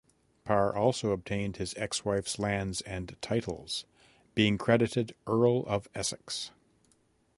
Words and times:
Parr 0.45 0.75
also 0.75 1.11
obtained 1.11 1.57
his 1.57 1.75
ex-wife's 1.77 2.39
lands 2.39 2.81
and 2.87 3.15
titles, 3.21 3.85
being 4.33 4.57
created 4.57 5.13
Earl 5.27 5.59
of 5.67 5.87
Essex. 5.93 6.49